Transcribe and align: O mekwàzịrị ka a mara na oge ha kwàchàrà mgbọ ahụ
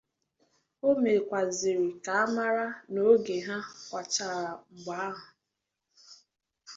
O 0.87 0.89
mekwàzịrị 1.01 1.89
ka 2.05 2.13
a 2.23 2.25
mara 2.35 2.67
na 2.91 2.99
oge 3.11 3.35
ha 3.47 3.57
kwàchàrà 3.89 4.45
mgbọ 4.73 4.91
ahụ 5.07 5.23